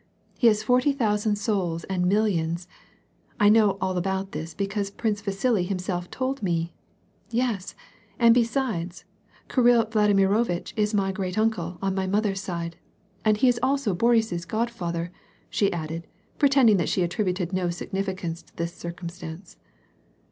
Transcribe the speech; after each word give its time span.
He 0.35 0.47
has 0.47 0.63
forty 0.63 0.93
thousand 0.93 1.35
souls 1.35 1.83
and 1.83 2.07
millions. 2.07 2.67
I 3.39 3.49
know 3.49 3.77
all 3.79 3.95
about 3.99 4.31
this, 4.31 4.55
because 4.55 4.89
Prince 4.89 5.21
Vasili 5.21 5.61
him 5.61 5.77
self 5.77 6.09
told 6.09 6.41
me. 6.41 6.73
Yes, 7.29 7.75
and 8.17 8.33
besides, 8.33 9.05
Kirill 9.47 9.85
Vladimirovitch 9.85 10.73
is 10.75 10.95
my 10.95 11.11
great 11.11 11.37
uncle 11.37 11.77
on 11.83 11.93
my 11.93 12.07
mother's 12.07 12.41
side. 12.41 12.77
And 13.23 13.37
he 13.37 13.47
is 13.47 13.59
also 13.61 13.93
Boris's 13.93 14.43
godfather," 14.45 15.11
she 15.51 15.71
added, 15.71 16.07
pretending 16.39 16.77
that 16.77 16.89
she 16.89 17.03
attributed 17.03 17.53
no 17.53 17.69
significance 17.69 18.41
to 18.41 18.55
this 18.55 18.73
circumstance. 18.73 19.55